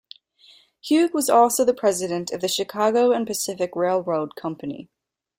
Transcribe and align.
Hough 0.89 1.13
was 1.13 1.29
also 1.29 1.63
the 1.63 1.75
president 1.75 2.31
of 2.31 2.41
the 2.41 2.47
Chicago 2.47 3.11
and 3.11 3.27
Pacific 3.27 3.75
Railroad 3.75 4.35
Company. 4.35 4.89